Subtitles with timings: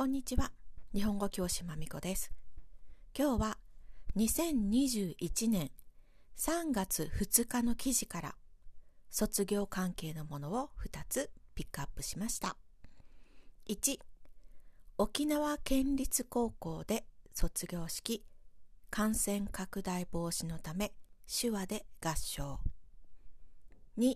[0.00, 0.50] こんにちは。
[0.94, 2.32] 日本語教師まみこです。
[3.14, 3.58] 今日は
[4.16, 5.70] 2021年
[6.38, 8.34] 3月2日の記事から
[9.10, 12.56] 卒業関係のものを2つピックアップしました。
[13.68, 13.98] 1、
[14.96, 17.04] 沖縄県立高校で
[17.34, 18.24] 卒業式
[18.88, 20.94] 感染拡大防止のため
[21.28, 22.60] 手話で合唱。
[23.98, 24.14] 2、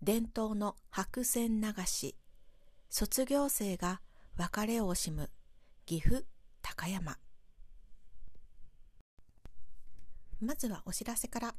[0.00, 2.14] 伝統の白線流し
[2.88, 4.00] 卒業生が
[4.38, 5.30] 別れを惜しむ。
[5.86, 6.24] 岐阜
[6.60, 7.16] 高山。
[10.40, 11.54] まずはお知らせから。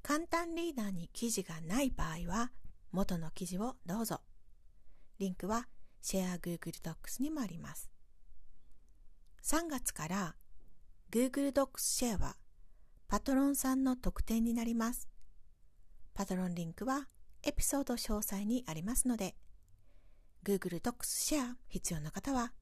[0.00, 2.52] 簡単リーダーに記事がない場合は
[2.92, 4.20] 元の記事をどうぞ。
[5.18, 5.66] リンクは
[6.00, 7.90] シェア Google Docs にもあります。
[9.42, 10.36] 3月から
[11.10, 12.36] Google Docs シェアは
[13.08, 15.08] パトロンさんの特典になります。
[16.14, 17.08] パトロンリンクは
[17.42, 19.34] エピソード詳細にありますので
[20.46, 22.52] Google Docs シェア必要な方は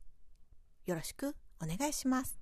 [0.86, 2.38] よろしくお願いします。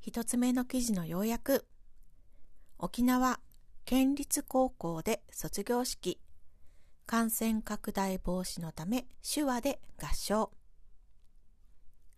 [0.00, 1.64] 一つ目の記事の要約。
[2.78, 3.40] 沖縄
[3.86, 6.20] 県立高校で卒業式。
[7.06, 10.52] 感染拡大防止のため手話で合唱。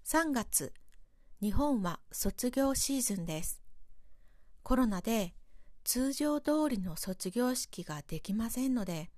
[0.04, 0.72] 3月
[1.40, 3.62] 日本は卒業シーズンです。
[4.64, 5.32] コロナで
[5.84, 9.10] 通常通りの卒業式ができませんので、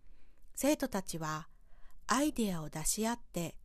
[0.54, 1.48] 生徒たちは
[2.06, 3.56] アイデアを出し合って、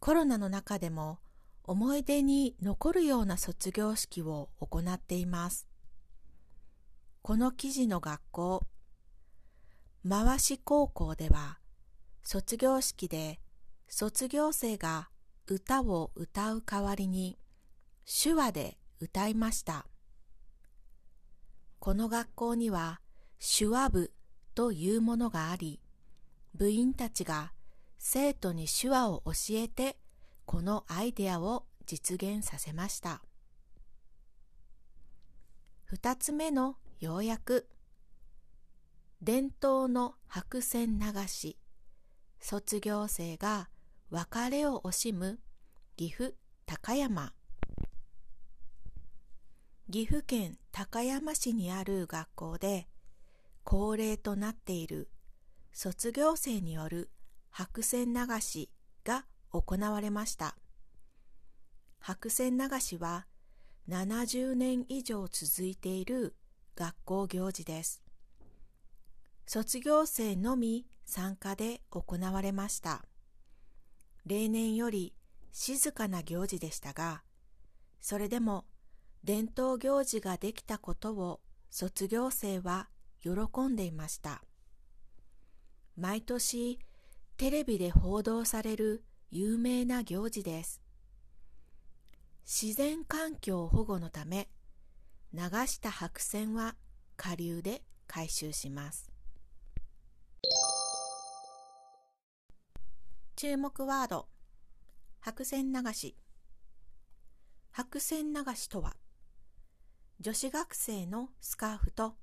[0.00, 1.18] コロナの中でも
[1.64, 5.68] 思い出に残るような卒業式を行っています。
[7.22, 8.62] この記事の学校、
[10.08, 11.58] 回し高校では、
[12.24, 13.40] 卒業式で
[13.88, 15.10] 卒業生が
[15.46, 17.38] 歌を歌う代わりに
[18.06, 19.86] 手話で歌いました。
[21.84, 23.00] この学校には
[23.40, 24.12] 手話部
[24.54, 25.80] というものがあり、
[26.54, 27.52] 部員たちが
[27.98, 29.96] 生徒に手話を教えて
[30.44, 33.20] このアイデアを実現させました。
[35.82, 37.66] 二つ目の要約。
[39.20, 41.58] 伝統の白線流し。
[42.38, 43.70] 卒業生が
[44.08, 45.40] 別れを惜しむ
[45.96, 47.32] 岐阜高山。
[49.90, 52.88] 岐阜県高山市にある学校で
[53.64, 55.10] 恒例となっている
[55.72, 57.10] 卒業生による
[57.50, 58.70] 白線流し
[59.04, 60.56] が行われました。
[61.98, 63.26] 白線流しは
[63.88, 66.36] 70年以上続いている
[66.74, 68.02] 学校行事です。
[69.46, 73.04] 卒業生のみ参加で行われました。
[74.24, 75.14] 例年より
[75.52, 77.22] 静かな行事でしたが、
[78.00, 78.64] それでも
[79.24, 81.40] 伝統行事ができたことを
[81.70, 82.88] 卒業生は
[83.22, 83.30] 喜
[83.68, 84.42] んでいました。
[85.96, 86.80] 毎年
[87.36, 90.82] テレビで報道される有名な行事です。
[92.44, 94.48] 自然環境保護のため
[95.32, 96.74] 流した白線は
[97.16, 99.08] 下流で回収します。
[103.36, 104.28] 注目ワード
[105.20, 106.16] 白線流し
[107.70, 108.96] 白線流しとは
[110.22, 112.14] 女子学生のスカーフと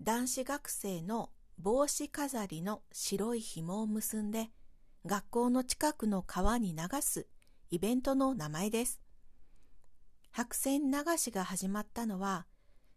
[0.00, 1.28] 男子学生の
[1.58, 4.48] 帽子飾りの白い紐を結んで
[5.04, 7.26] 学校の近くの川に流す
[7.70, 9.02] イベントの名前です。
[10.30, 12.46] 白線流しが始まったのは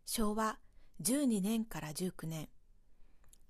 [0.05, 0.59] 昭和
[1.03, 2.47] 12年から19年。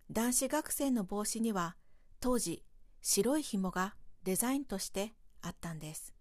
[0.09, 1.75] 男子学生の帽子には
[2.19, 2.63] 当時
[3.03, 3.93] 白い紐が
[4.23, 6.15] デザインとしてあったんです。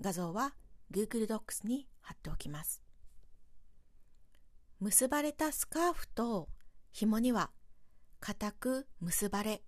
[0.00, 0.54] 画像は
[0.90, 2.89] Google Docs に貼っておきます。
[4.80, 6.48] 結ばれたスカーフと
[6.90, 7.50] 紐には
[8.18, 9.62] 固く結ばれ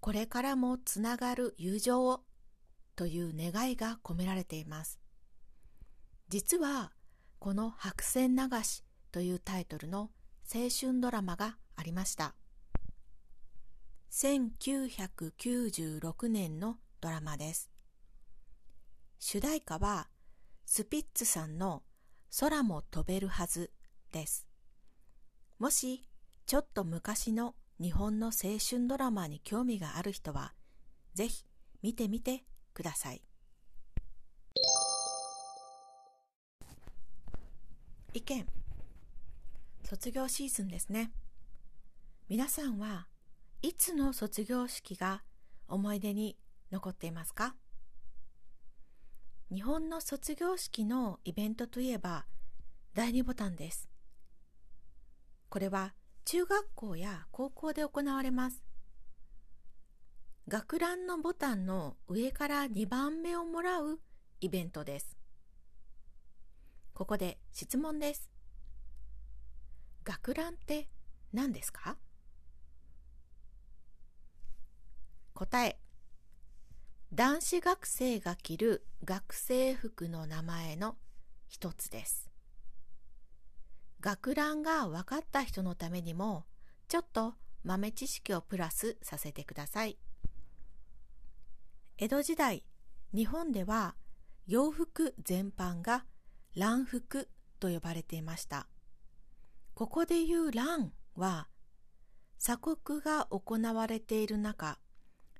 [0.00, 2.20] これからもつながる友情を
[2.96, 5.00] という願いが込められています。
[6.28, 6.92] 実は
[7.38, 10.10] この白線流しというタイトルの
[10.52, 12.34] 青春ドラマがありました。
[14.10, 17.70] 1996年のドラマです。
[19.18, 20.08] 主題歌は
[20.66, 21.82] スピッツさんの
[22.38, 23.70] 空も飛べるはず。
[24.10, 24.46] です。
[25.58, 26.02] もし、
[26.46, 30.54] ちょっと昔の日本の青春ドラマに興味がある人は、
[31.14, 31.44] ぜひ
[31.82, 33.22] 見てみてください。
[38.12, 38.46] 意見
[39.84, 41.12] 卒業シーズンですね。
[42.28, 43.06] 皆さんは
[43.62, 45.22] いつの卒業式が
[45.68, 46.38] 思い出に
[46.72, 47.54] 残っていますか？
[49.52, 52.24] 日本の卒業式のイベントといえば
[52.94, 53.89] 第2ボタンです。
[55.50, 55.94] これは
[56.24, 58.62] 中学校や高校で行われます。
[60.46, 63.98] 学ランのボタンの上から2番目をもらう
[64.40, 65.16] イベントです。
[66.94, 68.30] ここで質問です。
[70.04, 70.88] 学ランって
[71.32, 71.96] 何ですか？
[75.34, 75.80] 答え
[77.12, 80.96] 男子学生が着る学生服の名前の
[81.48, 82.29] 一つです。
[84.00, 86.46] 学ランが分かった人のためにも
[86.88, 89.98] ちょっと豆知識をプラスさせてください。
[91.98, 92.64] 江戸時代、
[93.14, 93.94] 日本では
[94.46, 96.06] 洋服全般が
[96.56, 98.66] 乱服と呼ばれていました。
[99.74, 101.48] ここで言う乱は
[102.38, 104.78] 鎖国が行われている中、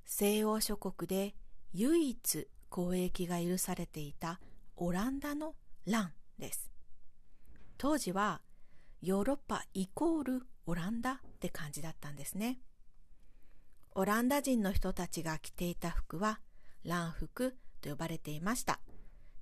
[0.05, 1.35] 西欧諸国で
[1.73, 4.39] 唯一交易が許されていた
[4.75, 5.55] オランダの
[5.85, 6.71] 乱です。
[7.79, 8.41] 当時は
[9.01, 12.59] ヨーロッパイコールオランダって感じだったんですね。
[13.95, 16.39] オランダ人の人たちが着ていた服は
[16.83, 18.79] 乱服と呼ばれていました。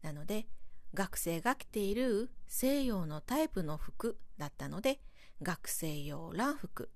[0.02, 0.48] なので
[0.94, 5.02] 学生が着ている西洋のタイプの服だったので
[5.42, 6.90] 学生用乱服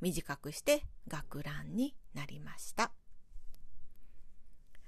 [0.00, 2.90] 短くして学ランになりました。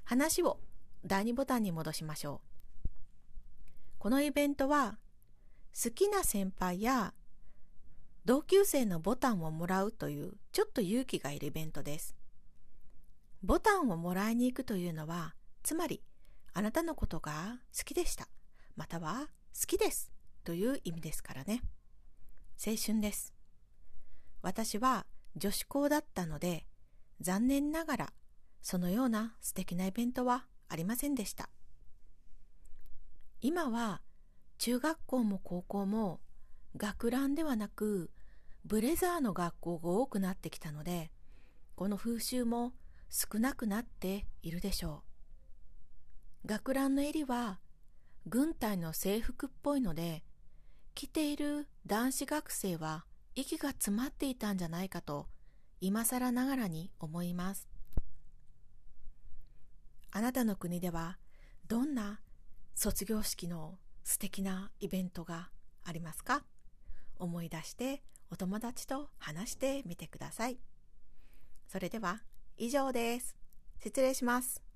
[0.03, 0.59] 話を
[1.07, 2.89] 第2ボタンに戻しましょう。
[4.01, 4.99] このイベントは
[5.73, 7.15] 好きな先輩や
[8.25, 12.15] 同級生のボタンをもらうというちょっと勇気がいるイベントです。
[13.43, 16.03] ボタンをもらいに行くというのは、つまり
[16.53, 18.29] あなたのことが好きでした、
[18.77, 19.29] または
[19.59, 20.13] 好きです
[20.45, 21.63] という意味ですからね。
[22.65, 23.33] 青春です。
[24.43, 25.07] 私は
[25.37, 26.67] 女子校だったので、
[27.21, 28.13] 残念ながら
[28.63, 31.49] そのような素敵なイベントはありませんでした。
[33.41, 34.03] 今は
[34.59, 36.21] 中学校も高校も
[36.77, 38.11] 学ランではなく
[38.65, 41.11] ブレザーの学校が多くなってきたので
[41.75, 42.73] この風習も
[43.09, 45.03] 少なくなっているでしょ
[46.45, 46.49] う。
[46.49, 47.59] 学ランの襟は
[48.27, 50.23] 軍隊の制服っぽいので
[50.95, 55.27] 着ている男子学生は息が詰まっていたんじゃないかと
[55.81, 57.69] 今更ながらに思います。
[60.13, 61.19] あなたの国では
[61.67, 62.21] どんな
[62.75, 65.51] 卒業式の素敵なイベントが
[65.85, 66.45] ありますか？
[67.21, 70.59] 思い出してお友達と話してみてください。
[71.69, 72.23] それでは
[72.57, 73.37] 以上です。
[73.83, 74.70] 失礼します。